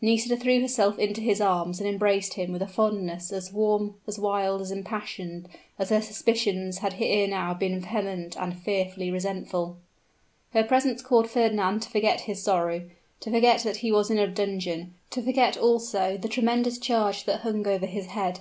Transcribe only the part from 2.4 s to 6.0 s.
with a fondness as warm, as wild, as impassioned as her